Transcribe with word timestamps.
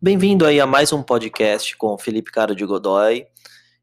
Bem-vindo 0.00 0.46
aí 0.46 0.58
a 0.58 0.66
mais 0.66 0.90
um 0.90 1.02
podcast 1.02 1.76
com 1.76 1.98
Felipe 1.98 2.30
Caro 2.30 2.54
de 2.54 2.64
Godoy. 2.64 3.26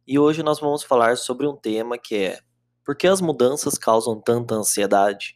E 0.07 0.17
hoje 0.17 0.41
nós 0.41 0.59
vamos 0.59 0.81
falar 0.81 1.15
sobre 1.17 1.45
um 1.45 1.55
tema 1.55 1.97
que 1.97 2.15
é 2.15 2.39
por 2.83 2.95
que 2.95 3.05
as 3.05 3.21
mudanças 3.21 3.77
causam 3.77 4.19
tanta 4.19 4.55
ansiedade? 4.55 5.35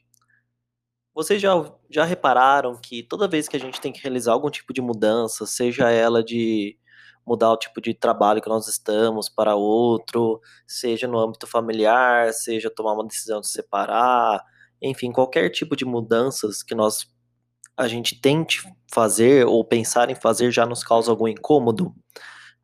Vocês 1.13 1.39
já, 1.39 1.51
já 1.87 2.05
repararam 2.05 2.75
que 2.81 3.03
toda 3.03 3.27
vez 3.27 3.47
que 3.47 3.55
a 3.55 3.59
gente 3.59 3.79
tem 3.79 3.93
que 3.93 4.01
realizar 4.01 4.33
algum 4.33 4.49
tipo 4.49 4.73
de 4.73 4.81
mudança, 4.81 5.45
seja 5.45 5.91
ela 5.91 6.23
de 6.23 6.79
mudar 7.29 7.51
o 7.51 7.57
tipo 7.57 7.79
de 7.79 7.93
trabalho 7.93 8.41
que 8.41 8.49
nós 8.49 8.67
estamos 8.67 9.29
para 9.29 9.55
outro, 9.55 10.41
seja 10.67 11.07
no 11.07 11.19
âmbito 11.19 11.45
familiar, 11.45 12.33
seja 12.33 12.71
tomar 12.71 12.93
uma 12.93 13.05
decisão 13.05 13.39
de 13.39 13.47
separar, 13.47 14.43
enfim, 14.81 15.11
qualquer 15.11 15.51
tipo 15.51 15.75
de 15.75 15.85
mudanças 15.85 16.63
que 16.63 16.73
nós 16.73 17.07
a 17.77 17.87
gente 17.87 18.19
tente 18.19 18.61
fazer 18.91 19.45
ou 19.45 19.63
pensar 19.63 20.09
em 20.09 20.15
fazer 20.15 20.51
já 20.51 20.65
nos 20.65 20.83
causa 20.83 21.11
algum 21.11 21.27
incômodo, 21.27 21.93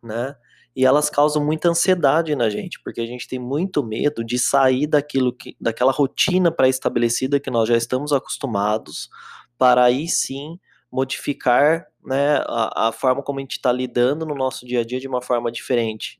né? 0.03 0.36
E 0.75 0.84
elas 0.84 1.09
causam 1.11 1.45
muita 1.45 1.70
ansiedade 1.70 2.36
na 2.36 2.50
gente, 2.50 2.81
porque 2.84 3.00
a 3.00 3.05
gente 3.05 3.27
tem 3.27 3.39
muito 3.39 3.81
medo 3.84 4.25
de 4.25 4.38
sair 4.39 4.88
daquilo 4.88 5.31
que, 5.31 5.55
daquela 5.61 5.91
rotina 5.91 6.52
pré-estabelecida 6.52 7.39
que 7.39 7.52
nós 7.52 7.70
já 7.70 7.77
estamos 7.77 8.11
acostumados, 8.11 9.09
para 9.58 9.86
aí 9.86 10.08
sim 10.09 10.59
modificar 10.91 11.86
né, 12.05 12.38
a, 12.48 12.90
a 12.90 12.91
forma 12.91 13.23
como 13.23 13.40
a 13.40 13.41
gente 13.41 13.54
está 13.54 13.72
lidando 13.72 14.26
no 14.26 14.36
nosso 14.36 14.66
dia 14.66 14.82
a 14.82 14.86
dia 14.86 15.00
de 15.00 15.08
uma 15.08 15.22
forma 15.22 15.52
diferente. 15.52 16.20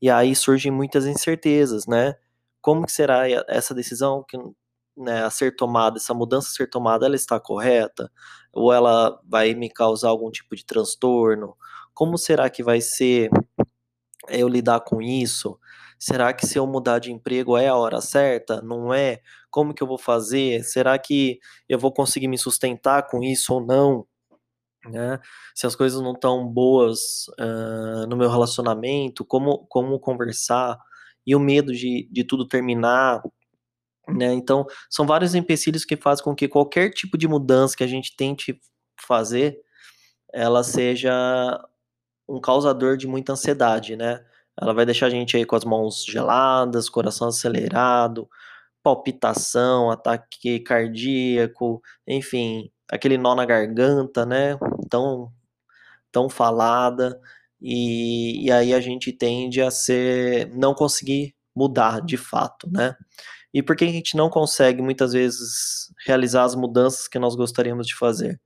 E 0.00 0.10
aí 0.10 0.34
surgem 0.34 0.70
muitas 0.72 1.06
incertezas, 1.06 1.86
né? 1.86 2.14
Como 2.60 2.84
que 2.86 2.92
será 2.92 3.28
essa 3.48 3.74
decisão 3.74 4.24
que 4.28 4.36
né, 4.96 5.24
a 5.24 5.30
ser 5.30 5.54
tomada, 5.56 5.98
essa 5.98 6.14
mudança 6.14 6.48
a 6.48 6.52
ser 6.52 6.68
tomada, 6.70 7.06
ela 7.06 7.16
está 7.16 7.38
correta? 7.40 8.10
Ou 8.52 8.72
ela 8.72 9.20
vai 9.24 9.54
me 9.54 9.70
causar 9.70 10.08
algum 10.10 10.30
tipo 10.30 10.56
de 10.56 10.64
transtorno? 10.64 11.56
Como 11.94 12.18
será 12.18 12.50
que 12.50 12.62
vai 12.62 12.80
ser 12.80 13.30
eu 14.28 14.48
lidar 14.48 14.80
com 14.80 15.00
isso? 15.02 15.58
Será 15.98 16.32
que 16.32 16.46
se 16.46 16.58
eu 16.58 16.66
mudar 16.66 16.98
de 16.98 17.12
emprego 17.12 17.56
é 17.56 17.68
a 17.68 17.76
hora 17.76 18.00
certa? 18.00 18.60
Não 18.62 18.92
é? 18.92 19.20
Como 19.50 19.74
que 19.74 19.82
eu 19.82 19.86
vou 19.86 19.98
fazer? 19.98 20.62
Será 20.64 20.98
que 20.98 21.38
eu 21.68 21.78
vou 21.78 21.92
conseguir 21.92 22.28
me 22.28 22.38
sustentar 22.38 23.06
com 23.08 23.22
isso 23.22 23.54
ou 23.54 23.64
não? 23.64 24.06
Né? 24.90 25.18
Se 25.54 25.66
as 25.66 25.74
coisas 25.74 26.00
não 26.00 26.12
estão 26.12 26.46
boas 26.46 27.26
uh, 27.40 28.06
no 28.08 28.16
meu 28.16 28.30
relacionamento, 28.30 29.24
como, 29.24 29.66
como 29.68 29.98
conversar? 29.98 30.78
E 31.26 31.34
o 31.34 31.40
medo 31.40 31.72
de, 31.72 32.08
de 32.10 32.24
tudo 32.24 32.46
terminar, 32.46 33.22
né? 34.08 34.32
Então, 34.32 34.66
são 34.88 35.06
vários 35.06 35.34
empecilhos 35.34 35.84
que 35.84 35.96
fazem 35.96 36.24
com 36.24 36.34
que 36.34 36.48
qualquer 36.48 36.90
tipo 36.90 37.18
de 37.18 37.26
mudança 37.26 37.76
que 37.76 37.84
a 37.84 37.88
gente 37.88 38.14
tente 38.16 38.60
fazer, 39.00 39.60
ela 40.32 40.62
seja 40.62 41.12
um 42.28 42.40
causador 42.40 42.96
de 42.96 43.06
muita 43.06 43.32
ansiedade, 43.32 43.96
né? 43.96 44.24
Ela 44.60 44.72
vai 44.72 44.86
deixar 44.86 45.06
a 45.06 45.10
gente 45.10 45.36
aí 45.36 45.44
com 45.44 45.56
as 45.56 45.64
mãos 45.64 46.04
geladas, 46.04 46.88
coração 46.88 47.28
acelerado, 47.28 48.28
palpitação, 48.82 49.90
ataque 49.90 50.60
cardíaco, 50.60 51.82
enfim, 52.06 52.70
aquele 52.90 53.18
nó 53.18 53.34
na 53.34 53.44
garganta, 53.44 54.24
né? 54.26 54.58
Tão, 54.90 55.32
tão 56.12 56.28
falada. 56.28 57.20
E, 57.60 58.46
e 58.46 58.52
aí 58.52 58.74
a 58.74 58.80
gente 58.80 59.12
tende 59.12 59.60
a 59.62 59.70
ser, 59.70 60.48
não 60.54 60.74
conseguir 60.74 61.34
mudar 61.54 62.00
de 62.02 62.16
fato, 62.16 62.68
né? 62.70 62.94
E 63.54 63.62
por 63.62 63.74
que 63.76 63.84
a 63.84 63.88
gente 63.88 64.16
não 64.16 64.28
consegue 64.28 64.82
muitas 64.82 65.12
vezes 65.14 65.90
realizar 66.06 66.44
as 66.44 66.54
mudanças 66.54 67.08
que 67.08 67.18
nós 67.18 67.34
gostaríamos 67.34 67.86
de 67.86 67.94
fazer? 67.96 68.40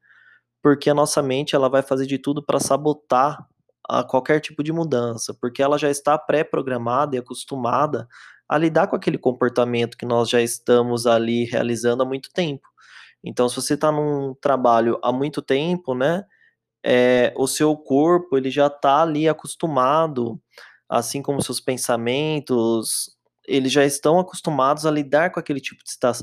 Porque 0.63 0.91
a 0.91 0.95
nossa 0.95 1.23
mente 1.23 1.57
ela 1.57 1.69
vai 1.69 1.83
fazer 1.83 2.07
de 2.07 2.19
tudo 2.19 2.45
para 2.45 2.61
sabotar 2.61 3.45
a 3.89 4.05
qualquer 4.05 4.41
tipo 4.41 4.63
de 4.63 4.73
mudança, 4.73 5.35
porque 5.41 5.63
ela 5.63 5.77
já 5.79 5.91
está 5.91 6.17
pré-programada 6.17 7.17
e 7.17 7.19
acostumada 7.19 8.07
a 8.49 8.57
lidar 8.57 8.87
com 8.87 8.95
aquele 8.95 9.19
comportamento 9.19 9.97
que 9.97 10.07
nós 10.07 10.29
já 10.29 10.41
estamos 10.41 11.07
ali 11.07 11.45
realizando 11.45 12.03
há 12.05 12.07
muito 12.07 12.31
tempo. 12.33 12.70
Então, 13.25 13.49
se 13.49 13.57
você 13.57 13.75
está 13.75 13.93
num 13.93 14.35
trabalho 14.41 14.99
há 15.03 15.13
muito 15.13 15.43
tempo, 15.43 15.95
né, 15.95 16.25
é, 16.85 17.33
o 17.37 17.47
seu 17.47 17.77
corpo 17.77 18.37
ele 18.37 18.51
já 18.51 18.67
está 18.69 19.03
ali 19.03 19.29
acostumado, 19.29 20.41
assim 20.89 21.23
como 21.23 21.43
seus 21.43 21.61
pensamentos, 21.61 23.17
eles 23.47 23.73
já 23.73 23.85
estão 23.85 24.19
acostumados 24.19 24.87
a 24.87 24.91
lidar 24.91 25.31
com 25.31 25.41
aquele 25.41 25.61
tipo 25.61 25.83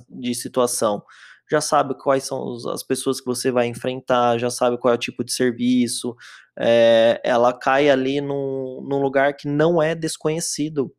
de, 0.10 0.36
situação. 0.36 1.04
Já 1.50 1.62
sabe 1.62 1.96
quais 1.98 2.24
são 2.26 2.56
as 2.72 2.84
pessoas 2.84 3.20
que 3.22 3.26
você 3.26 3.52
vai 3.52 3.68
enfrentar, 3.68 4.38
já 4.38 4.50
sabe 4.50 4.78
qual 4.78 4.94
é 4.94 4.96
o 4.96 5.00
tipo 5.00 5.24
de 5.24 5.32
serviço. 5.34 6.16
É, 6.60 7.22
ela 7.24 7.54
cai 7.54 7.90
ali 7.90 8.20
num, 8.22 8.82
num 8.88 9.02
lugar 9.02 9.34
que 9.36 9.48
não 9.48 9.82
é 9.82 9.96
desconhecido. 9.96 10.94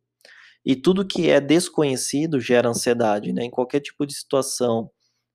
E 0.65 0.75
tudo 0.75 1.05
que 1.05 1.29
é 1.29 1.39
desconhecido 1.39 2.39
gera 2.39 2.69
ansiedade, 2.69 3.33
né? 3.33 3.43
Em 3.43 3.49
qualquer 3.51 3.79
tipo 3.81 4.05
de 4.05 4.13
situação 4.13 4.89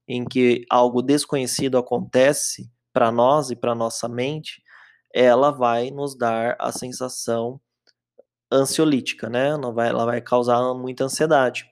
em 0.09 0.25
que 0.25 0.65
algo 0.71 1.03
desconhecido 1.03 1.79
acontece 1.79 2.71
para 2.93 3.11
nós 3.11 3.51
e 3.51 3.57
para 3.57 3.75
nossa 3.75 4.09
mente, 4.09 4.63
ela 5.13 5.51
vai 5.51 5.91
nos 5.91 6.17
dar 6.17 6.57
a 6.59 6.73
sensação 6.73 7.61
ansiolítica, 8.53 9.29
né? 9.29 9.57
Não 9.57 9.73
vai, 9.73 9.89
ela 9.89 10.05
vai 10.05 10.21
causar 10.21 10.75
muita 10.75 11.05
ansiedade. 11.05 11.67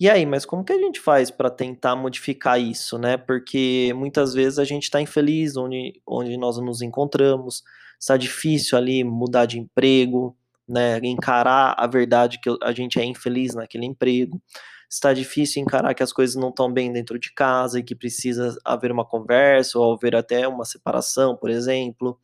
E 0.00 0.08
aí, 0.08 0.24
mas 0.24 0.44
como 0.46 0.64
que 0.64 0.72
a 0.72 0.78
gente 0.78 1.00
faz 1.00 1.28
para 1.30 1.50
tentar 1.50 1.96
modificar 1.96 2.60
isso, 2.60 2.98
né? 2.98 3.16
Porque 3.16 3.92
muitas 3.96 4.32
vezes 4.32 4.58
a 4.60 4.64
gente 4.64 4.84
está 4.84 5.00
infeliz 5.00 5.56
onde, 5.56 6.00
onde 6.06 6.36
nós 6.36 6.56
nos 6.58 6.82
encontramos, 6.82 7.64
está 8.00 8.16
difícil 8.16 8.78
ali 8.78 9.02
mudar 9.02 9.46
de 9.46 9.58
emprego, 9.58 10.36
né? 10.68 10.98
Encarar 11.02 11.74
a 11.76 11.86
verdade 11.88 12.40
que 12.40 12.48
a 12.62 12.72
gente 12.72 13.00
é 13.00 13.04
infeliz 13.04 13.54
naquele 13.54 13.86
emprego. 13.86 14.40
Está 14.88 15.12
difícil 15.12 15.62
encarar 15.62 15.94
que 15.94 16.02
as 16.02 16.12
coisas 16.12 16.34
não 16.36 16.48
estão 16.48 16.72
bem 16.72 16.92
dentro 16.92 17.18
de 17.18 17.32
casa 17.32 17.78
e 17.78 17.82
que 17.82 17.94
precisa 17.94 18.56
haver 18.64 18.90
uma 18.90 19.04
conversa 19.04 19.78
ou 19.78 19.92
haver 19.92 20.16
até 20.16 20.48
uma 20.48 20.64
separação, 20.64 21.36
por 21.36 21.50
exemplo 21.50 22.18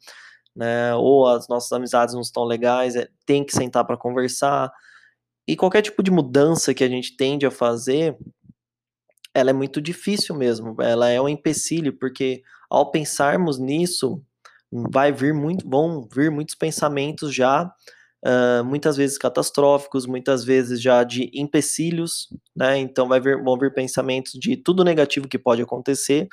né? 0.55 0.95
Ou 0.95 1.27
as 1.27 1.49
nossas 1.49 1.73
amizades 1.73 2.15
não 2.15 2.21
estão 2.23 2.45
legais, 2.45 2.95
é, 2.95 3.09
tem 3.27 3.45
que 3.45 3.53
sentar 3.53 3.85
para 3.85 3.97
conversar. 3.97 4.73
E 5.47 5.57
qualquer 5.57 5.83
tipo 5.83 6.03
de 6.03 6.11
mudança 6.11 6.73
que 6.73 6.85
a 6.85 6.89
gente 6.89 7.17
tende 7.17 7.45
a 7.45 7.51
fazer, 7.51 8.17
ela 9.35 9.51
é 9.51 9.53
muito 9.53 9.81
difícil 9.81 10.35
mesmo. 10.35 10.77
Ela 10.81 11.09
é 11.11 11.21
um 11.21 11.29
empecilho, 11.29 11.93
porque 11.99 12.43
ao 12.71 12.91
pensarmos 12.91 13.59
nisso, 13.59 14.23
vai 14.71 15.13
vir 15.13 15.35
muito, 15.35 15.69
vão 15.69 16.09
vir 16.13 16.31
muitos 16.31 16.55
pensamentos 16.55 17.35
já, 17.35 17.73
uh, 18.25 18.65
muitas 18.65 18.97
vezes 18.97 19.19
catastróficos, 19.19 20.07
muitas 20.07 20.45
vezes 20.45 20.81
já 20.81 21.05
de 21.05 21.31
empecilhos, 21.35 22.29
né? 22.57 22.79
Então 22.79 23.07
vai 23.07 23.21
vir, 23.21 23.43
vão 23.43 23.59
vir 23.59 23.73
pensamentos 23.73 24.33
de 24.33 24.57
tudo 24.57 24.85
negativo 24.85 25.29
que 25.29 25.39
pode 25.39 25.63
acontecer 25.63 26.29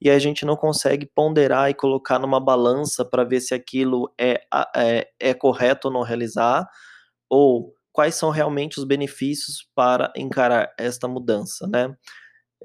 e 0.00 0.10
a 0.10 0.18
gente 0.18 0.44
não 0.44 0.56
consegue 0.56 1.06
ponderar 1.06 1.70
e 1.70 1.74
colocar 1.74 2.18
numa 2.18 2.40
balança 2.40 3.04
para 3.04 3.22
ver 3.22 3.40
se 3.40 3.54
aquilo 3.54 4.12
é, 4.20 4.42
é, 4.74 5.08
é 5.20 5.32
correto 5.32 5.88
ou 5.88 5.94
não 5.94 6.02
realizar, 6.02 6.68
ou 7.30 7.72
quais 7.92 8.16
são 8.16 8.30
realmente 8.30 8.80
os 8.80 8.84
benefícios 8.84 9.68
para 9.76 10.12
encarar 10.16 10.72
esta 10.76 11.06
mudança, 11.06 11.68
né? 11.68 11.94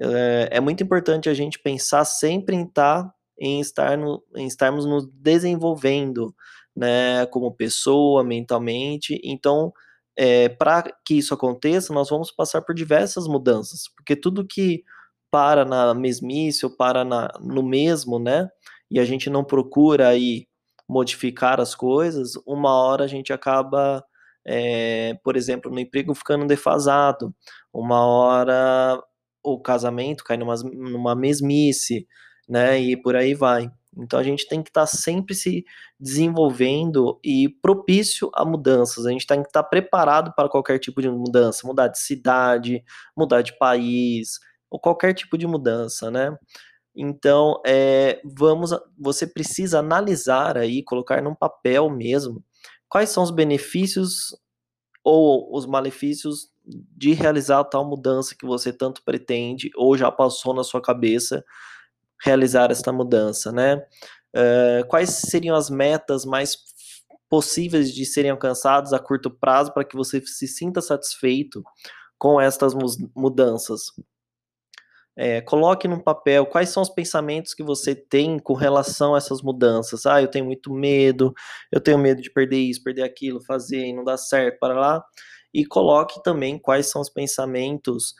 É, 0.00 0.48
é 0.52 0.60
muito 0.60 0.82
importante 0.82 1.28
a 1.28 1.34
gente 1.34 1.60
pensar 1.60 2.04
sempre 2.04 2.56
em 2.56 2.64
estar 2.64 3.04
tá, 3.04 3.14
em 3.38 3.60
estar 3.60 3.96
no, 3.96 4.22
em 4.36 4.46
estarmos 4.46 4.84
nos 4.86 5.06
desenvolvendo, 5.12 6.34
né, 6.76 7.26
como 7.26 7.54
pessoa, 7.54 8.24
mentalmente. 8.24 9.20
Então, 9.24 9.72
é, 10.16 10.48
para 10.48 10.84
que 11.04 11.14
isso 11.18 11.32
aconteça, 11.34 11.92
nós 11.94 12.08
vamos 12.10 12.30
passar 12.32 12.62
por 12.62 12.74
diversas 12.74 13.26
mudanças, 13.28 13.88
porque 13.96 14.16
tudo 14.16 14.46
que 14.46 14.82
para 15.30 15.64
na 15.64 15.94
mesmice 15.94 16.64
ou 16.66 16.74
para 16.74 17.04
na, 17.04 17.28
no 17.40 17.62
mesmo, 17.62 18.18
né? 18.18 18.48
E 18.90 18.98
a 18.98 19.04
gente 19.04 19.30
não 19.30 19.44
procura 19.44 20.08
aí 20.08 20.46
modificar 20.88 21.60
as 21.60 21.74
coisas, 21.74 22.32
uma 22.46 22.72
hora 22.74 23.04
a 23.04 23.06
gente 23.06 23.32
acaba, 23.32 24.02
é, 24.46 25.14
por 25.22 25.36
exemplo, 25.36 25.70
no 25.70 25.78
emprego 25.78 26.14
ficando 26.14 26.46
defasado, 26.46 27.34
uma 27.72 28.06
hora 28.06 29.00
o 29.44 29.60
casamento 29.60 30.24
cai 30.24 30.36
numa, 30.36 30.54
numa 30.56 31.14
mesmice, 31.14 32.06
né? 32.48 32.80
E 32.80 32.96
por 32.96 33.16
aí 33.16 33.34
vai. 33.34 33.70
Então 33.96 34.18
a 34.18 34.22
gente 34.22 34.46
tem 34.46 34.62
que 34.62 34.70
estar 34.70 34.82
tá 34.82 34.86
sempre 34.86 35.34
se 35.34 35.64
desenvolvendo 35.98 37.18
e 37.24 37.48
propício 37.48 38.30
a 38.34 38.44
mudanças. 38.44 39.06
A 39.06 39.10
gente 39.10 39.26
tem 39.26 39.42
que 39.42 39.48
estar 39.48 39.62
tá 39.62 39.68
preparado 39.68 40.32
para 40.34 40.48
qualquer 40.48 40.78
tipo 40.78 41.02
de 41.02 41.10
mudança, 41.10 41.66
mudar 41.66 41.88
de 41.88 41.98
cidade, 41.98 42.84
mudar 43.16 43.42
de 43.42 43.58
país, 43.58 44.38
ou 44.70 44.78
qualquer 44.78 45.14
tipo 45.14 45.36
de 45.36 45.46
mudança, 45.46 46.10
né? 46.10 46.36
Então, 46.94 47.60
é, 47.66 48.20
vamos, 48.24 48.70
você 48.98 49.26
precisa 49.26 49.78
analisar 49.78 50.58
aí, 50.58 50.82
colocar 50.82 51.22
num 51.22 51.34
papel 51.34 51.88
mesmo, 51.88 52.44
quais 52.88 53.10
são 53.10 53.22
os 53.22 53.30
benefícios 53.30 54.36
ou 55.04 55.56
os 55.56 55.64
malefícios 55.64 56.50
de 56.66 57.12
realizar 57.14 57.64
tal 57.64 57.84
mudança 57.88 58.34
que 58.38 58.44
você 58.46 58.72
tanto 58.72 59.02
pretende 59.04 59.70
ou 59.76 59.96
já 59.96 60.10
passou 60.10 60.52
na 60.52 60.64
sua 60.64 60.82
cabeça 60.82 61.44
realizar 62.22 62.70
esta 62.70 62.92
mudança, 62.92 63.52
né? 63.52 63.76
Uh, 64.34 64.86
quais 64.88 65.10
seriam 65.10 65.56
as 65.56 65.70
metas 65.70 66.24
mais 66.24 66.56
possíveis 67.28 67.92
de 67.92 68.04
serem 68.04 68.30
alcançados 68.30 68.92
a 68.92 68.98
curto 68.98 69.30
prazo 69.30 69.72
para 69.72 69.84
que 69.84 69.96
você 69.96 70.20
se 70.24 70.46
sinta 70.46 70.80
satisfeito 70.80 71.62
com 72.18 72.40
estas 72.40 72.74
mudanças? 73.14 73.92
É, 75.20 75.40
coloque 75.40 75.88
num 75.88 75.98
papel 75.98 76.46
quais 76.46 76.68
são 76.68 76.80
os 76.80 76.88
pensamentos 76.88 77.52
que 77.52 77.62
você 77.64 77.92
tem 77.92 78.38
com 78.38 78.54
relação 78.54 79.16
a 79.16 79.18
essas 79.18 79.42
mudanças. 79.42 80.06
Ah, 80.06 80.22
eu 80.22 80.28
tenho 80.28 80.44
muito 80.44 80.72
medo, 80.72 81.34
eu 81.72 81.80
tenho 81.80 81.98
medo 81.98 82.22
de 82.22 82.30
perder 82.30 82.58
isso, 82.58 82.84
perder 82.84 83.02
aquilo, 83.02 83.42
fazer 83.44 83.84
e 83.86 83.92
não 83.92 84.04
dar 84.04 84.16
certo, 84.16 84.60
para 84.60 84.78
lá. 84.78 85.04
E 85.52 85.66
coloque 85.66 86.22
também 86.22 86.56
quais 86.56 86.86
são 86.86 87.02
os 87.02 87.10
pensamentos 87.10 88.14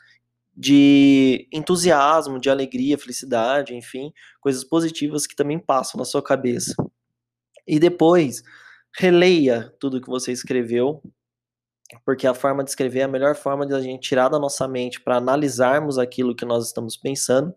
de 0.59 1.47
entusiasmo, 1.53 2.37
de 2.37 2.49
alegria, 2.49 2.97
felicidade, 2.97 3.73
enfim, 3.73 4.11
coisas 4.41 4.61
positivas 4.61 5.25
que 5.25 5.33
também 5.33 5.57
passam 5.57 5.97
na 5.97 6.03
sua 6.03 6.21
cabeça. 6.21 6.75
E 7.65 7.79
depois, 7.79 8.43
releia 8.93 9.73
tudo 9.79 10.01
que 10.01 10.09
você 10.09 10.33
escreveu 10.33 11.01
porque 12.05 12.27
a 12.27 12.33
forma 12.33 12.61
de 12.61 12.71
escrever 12.71 12.99
é 12.99 13.03
a 13.03 13.07
melhor 13.07 13.35
forma 13.35 13.65
de 13.65 13.73
a 13.73 13.79
gente 13.79 14.09
tirar 14.09 14.27
da 14.27 14.37
nossa 14.37 14.67
mente 14.67 14.99
para 14.99 15.15
analisarmos 15.15 15.97
aquilo 15.97 16.35
que 16.35 16.45
nós 16.45 16.67
estamos 16.67 16.97
pensando, 16.97 17.55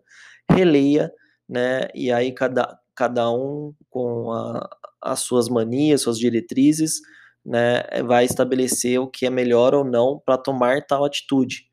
releia, 0.49 1.13
né? 1.49 1.89
E 1.95 2.11
aí 2.13 2.33
cada, 2.33 2.79
cada 2.95 3.31
um 3.31 3.75
com 3.91 4.31
a, 4.33 4.71
as 5.03 5.21
suas 5.21 5.49
manias, 5.49 6.03
suas 6.03 6.19
diretrizes, 6.19 7.01
né, 7.45 7.83
vai 8.07 8.25
estabelecer 8.25 9.01
o 9.01 9.09
que 9.09 9.27
é 9.27 9.31
melhor 9.31 9.75
ou 9.75 9.85
não 9.85 10.23
para 10.25 10.39
tomar 10.39 10.87
tal 10.87 11.05
atitude, 11.05 11.67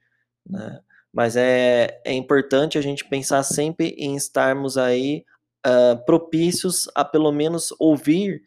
né? 0.45 0.79
Mas 1.13 1.35
é, 1.35 2.01
é 2.05 2.13
importante 2.13 2.77
a 2.77 2.81
gente 2.81 3.05
pensar 3.05 3.43
sempre 3.43 3.95
em 3.97 4.15
estarmos 4.15 4.77
aí 4.77 5.23
uh, 5.65 6.03
propícios 6.05 6.87
a 6.95 7.03
pelo 7.03 7.31
menos 7.31 7.73
ouvir 7.79 8.41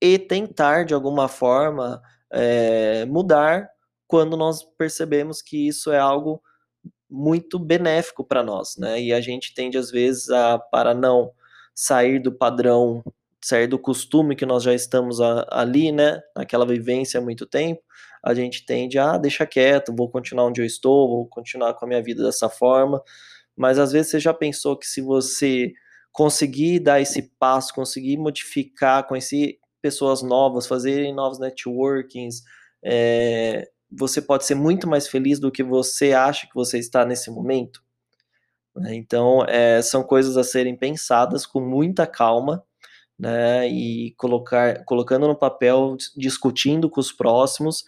e 0.00 0.18
tentar 0.18 0.84
de 0.84 0.94
alguma 0.94 1.28
forma 1.28 2.00
é, 2.30 3.04
mudar 3.06 3.68
quando 4.06 4.36
nós 4.36 4.62
percebemos 4.78 5.42
que 5.42 5.66
isso 5.68 5.90
é 5.90 5.98
algo 5.98 6.40
muito 7.08 7.58
benéfico 7.58 8.24
para 8.24 8.42
nós, 8.42 8.76
né? 8.76 9.00
E 9.00 9.12
a 9.12 9.20
gente 9.20 9.54
tende 9.54 9.78
às 9.78 9.90
vezes 9.90 10.28
a 10.30 10.58
para 10.58 10.94
não 10.94 11.32
sair 11.74 12.18
do 12.18 12.32
padrão, 12.32 13.02
sair 13.42 13.66
do 13.66 13.78
costume 13.78 14.36
que 14.36 14.46
nós 14.46 14.62
já 14.62 14.74
estamos 14.74 15.20
a, 15.20 15.46
ali, 15.50 15.92
né? 15.92 16.20
Naquela 16.36 16.66
vivência 16.66 17.18
há 17.18 17.22
muito 17.22 17.46
tempo, 17.46 17.82
a 18.26 18.34
gente 18.34 18.66
tende 18.66 18.98
a 18.98 19.12
ah, 19.12 19.18
deixar 19.18 19.46
quieto, 19.46 19.94
vou 19.94 20.10
continuar 20.10 20.46
onde 20.46 20.60
eu 20.60 20.66
estou, 20.66 21.08
vou 21.08 21.28
continuar 21.28 21.74
com 21.74 21.84
a 21.84 21.88
minha 21.88 22.02
vida 22.02 22.24
dessa 22.24 22.48
forma. 22.48 23.00
Mas 23.56 23.78
às 23.78 23.92
vezes 23.92 24.10
você 24.10 24.18
já 24.18 24.34
pensou 24.34 24.76
que 24.76 24.84
se 24.84 25.00
você 25.00 25.72
conseguir 26.10 26.80
dar 26.80 27.00
esse 27.00 27.22
passo, 27.38 27.72
conseguir 27.72 28.16
modificar, 28.16 29.06
conhecer 29.06 29.60
pessoas 29.80 30.22
novas, 30.22 30.66
fazerem 30.66 31.14
novos 31.14 31.38
networkings, 31.38 32.42
é, 32.84 33.68
você 33.88 34.20
pode 34.20 34.44
ser 34.44 34.56
muito 34.56 34.88
mais 34.88 35.06
feliz 35.06 35.38
do 35.38 35.52
que 35.52 35.62
você 35.62 36.12
acha 36.12 36.48
que 36.48 36.54
você 36.54 36.80
está 36.80 37.04
nesse 37.04 37.30
momento. 37.30 37.80
Né? 38.74 38.96
Então, 38.96 39.44
é, 39.44 39.80
são 39.82 40.02
coisas 40.02 40.36
a 40.36 40.42
serem 40.42 40.76
pensadas 40.76 41.46
com 41.46 41.60
muita 41.60 42.08
calma, 42.08 42.64
né, 43.18 43.66
e 43.68 44.12
colocar, 44.18 44.84
colocando 44.84 45.26
no 45.26 45.34
papel, 45.34 45.96
discutindo 46.16 46.90
com 46.90 47.00
os 47.00 47.12
próximos, 47.12 47.84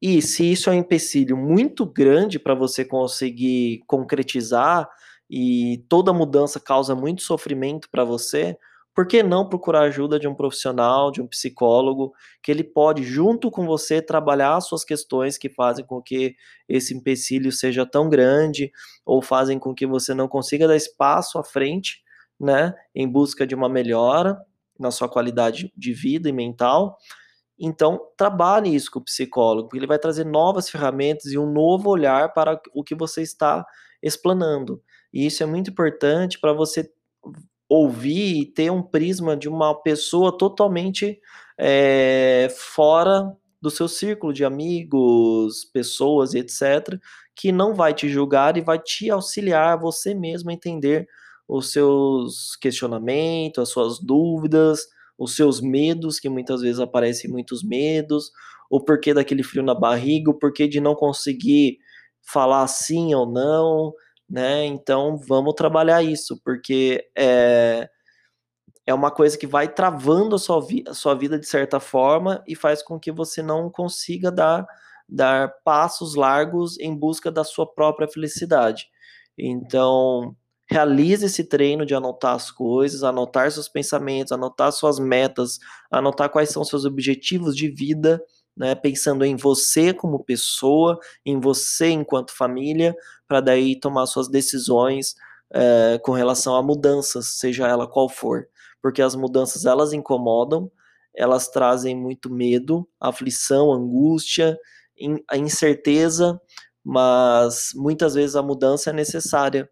e 0.00 0.22
se 0.22 0.50
isso 0.50 0.70
é 0.70 0.72
um 0.72 0.76
empecilho 0.76 1.36
muito 1.36 1.84
grande 1.86 2.38
para 2.38 2.54
você 2.54 2.84
conseguir 2.84 3.82
concretizar, 3.86 4.88
e 5.28 5.84
toda 5.88 6.12
mudança 6.12 6.58
causa 6.58 6.94
muito 6.94 7.22
sofrimento 7.22 7.88
para 7.90 8.02
você, 8.04 8.56
por 8.94 9.06
que 9.06 9.22
não 9.22 9.48
procurar 9.48 9.82
ajuda 9.82 10.18
de 10.18 10.26
um 10.26 10.34
profissional, 10.34 11.12
de 11.12 11.22
um 11.22 11.26
psicólogo, 11.26 12.12
que 12.42 12.50
ele 12.50 12.64
pode, 12.64 13.04
junto 13.04 13.50
com 13.50 13.64
você, 13.64 14.02
trabalhar 14.02 14.56
as 14.56 14.66
suas 14.66 14.84
questões 14.84 15.38
que 15.38 15.48
fazem 15.48 15.84
com 15.86 16.02
que 16.02 16.34
esse 16.68 16.92
empecilho 16.94 17.52
seja 17.52 17.86
tão 17.86 18.08
grande 18.08 18.70
ou 19.06 19.22
fazem 19.22 19.58
com 19.58 19.72
que 19.74 19.86
você 19.86 20.12
não 20.14 20.26
consiga 20.28 20.66
dar 20.66 20.76
espaço 20.76 21.38
à 21.38 21.44
frente, 21.44 22.02
né, 22.38 22.74
em 22.94 23.08
busca 23.08 23.46
de 23.46 23.54
uma 23.54 23.68
melhora 23.68 24.36
na 24.78 24.90
sua 24.90 25.08
qualidade 25.08 25.72
de 25.76 25.92
vida 25.92 26.28
e 26.28 26.32
mental. 26.32 26.96
Então, 27.60 28.00
trabalhe 28.16 28.74
isso 28.74 28.90
com 28.90 29.00
o 29.00 29.04
psicólogo, 29.04 29.68
porque 29.68 29.78
ele 29.78 29.86
vai 29.86 29.98
trazer 29.98 30.24
novas 30.24 30.70
ferramentas 30.70 31.26
e 31.26 31.38
um 31.38 31.52
novo 31.52 31.90
olhar 31.90 32.32
para 32.32 32.58
o 32.72 32.82
que 32.82 32.94
você 32.94 33.20
está 33.20 33.64
explanando. 34.02 34.82
E 35.12 35.26
isso 35.26 35.42
é 35.42 35.46
muito 35.46 35.70
importante 35.70 36.40
para 36.40 36.54
você 36.54 36.90
ouvir 37.68 38.40
e 38.40 38.46
ter 38.46 38.70
um 38.70 38.82
prisma 38.82 39.36
de 39.36 39.48
uma 39.48 39.74
pessoa 39.74 40.36
totalmente 40.36 41.20
é, 41.58 42.48
fora 42.56 43.30
do 43.60 43.70
seu 43.70 43.86
círculo 43.86 44.32
de 44.32 44.44
amigos, 44.44 45.66
pessoas 45.66 46.32
e 46.32 46.38
etc., 46.38 46.98
que 47.36 47.52
não 47.52 47.74
vai 47.74 47.92
te 47.92 48.08
julgar 48.08 48.56
e 48.56 48.62
vai 48.62 48.78
te 48.78 49.10
auxiliar 49.10 49.78
você 49.78 50.14
mesmo 50.14 50.50
a 50.50 50.54
entender 50.54 51.06
os 51.46 51.72
seus 51.72 52.56
questionamentos, 52.56 53.62
as 53.62 53.68
suas 53.68 53.98
dúvidas, 53.98 54.86
os 55.20 55.36
seus 55.36 55.60
medos, 55.60 56.18
que 56.18 56.30
muitas 56.30 56.62
vezes 56.62 56.80
aparecem 56.80 57.30
muitos 57.30 57.62
medos, 57.62 58.30
o 58.70 58.82
porquê 58.82 59.12
daquele 59.12 59.42
frio 59.42 59.62
na 59.62 59.74
barriga, 59.74 60.30
o 60.30 60.38
porquê 60.38 60.66
de 60.66 60.80
não 60.80 60.94
conseguir 60.94 61.76
falar 62.22 62.66
sim 62.68 63.14
ou 63.14 63.30
não, 63.30 63.92
né? 64.28 64.64
Então 64.64 65.18
vamos 65.18 65.54
trabalhar 65.54 66.02
isso, 66.02 66.40
porque 66.42 67.04
é, 67.16 67.86
é 68.86 68.94
uma 68.94 69.10
coisa 69.10 69.36
que 69.36 69.46
vai 69.46 69.68
travando 69.68 70.36
a 70.36 70.38
sua, 70.38 70.58
vi 70.66 70.82
a 70.88 70.94
sua 70.94 71.14
vida 71.14 71.38
de 71.38 71.46
certa 71.46 71.78
forma 71.78 72.42
e 72.48 72.56
faz 72.56 72.82
com 72.82 72.98
que 72.98 73.12
você 73.12 73.42
não 73.42 73.68
consiga 73.70 74.32
dar, 74.32 74.66
dar 75.06 75.52
passos 75.62 76.14
largos 76.14 76.78
em 76.78 76.96
busca 76.96 77.30
da 77.30 77.44
sua 77.44 77.70
própria 77.70 78.08
felicidade. 78.08 78.86
Então, 79.36 80.34
realize 80.70 81.26
esse 81.26 81.44
treino 81.44 81.84
de 81.84 81.94
anotar 81.94 82.34
as 82.34 82.50
coisas, 82.50 83.02
anotar 83.02 83.50
seus 83.50 83.68
pensamentos, 83.68 84.32
anotar 84.32 84.70
suas 84.72 84.98
metas, 84.98 85.58
anotar 85.90 86.30
quais 86.30 86.50
são 86.50 86.64
seus 86.64 86.84
objetivos 86.84 87.56
de 87.56 87.68
vida 87.68 88.22
né, 88.56 88.74
pensando 88.74 89.24
em 89.24 89.36
você 89.36 89.94
como 89.94 90.22
pessoa, 90.22 90.98
em 91.24 91.40
você 91.40 91.88
enquanto 91.88 92.36
família, 92.36 92.94
para 93.26 93.40
daí 93.40 93.78
tomar 93.78 94.04
suas 94.04 94.28
decisões 94.28 95.14
é, 95.52 95.98
com 96.02 96.12
relação 96.12 96.54
a 96.54 96.62
mudanças, 96.62 97.38
seja 97.38 97.66
ela 97.66 97.88
qual 97.88 98.08
for, 98.08 98.46
porque 98.82 99.00
as 99.00 99.14
mudanças 99.14 99.64
elas 99.64 99.92
incomodam, 99.94 100.70
elas 101.16 101.48
trazem 101.48 101.96
muito 101.96 102.30
medo, 102.30 102.86
aflição, 103.00 103.72
angústia, 103.72 104.58
in, 104.98 105.16
a 105.28 105.36
incerteza, 105.36 106.40
mas 106.84 107.70
muitas 107.74 108.14
vezes 108.14 108.36
a 108.36 108.42
mudança 108.42 108.90
é 108.90 108.92
necessária 108.92 109.68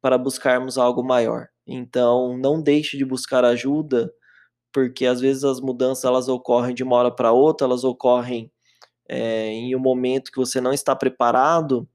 para 0.00 0.18
buscarmos 0.18 0.78
algo 0.78 1.02
maior. 1.02 1.48
Então, 1.66 2.36
não 2.38 2.62
deixe 2.62 2.96
de 2.96 3.04
buscar 3.04 3.44
ajuda 3.44 4.12
porque 4.72 5.06
às 5.06 5.20
vezes 5.20 5.44
as 5.44 5.60
mudanças 5.60 6.04
elas 6.04 6.28
ocorrem 6.28 6.74
de 6.74 6.82
uma 6.82 6.96
hora 6.96 7.10
para 7.10 7.32
outra, 7.32 7.66
elas 7.66 7.84
ocorrem 7.84 8.50
é, 9.08 9.48
em 9.48 9.74
um 9.74 9.80
momento 9.80 10.30
que 10.30 10.38
você 10.38 10.60
não 10.60 10.72
está 10.72 10.94
preparado, 10.94 11.88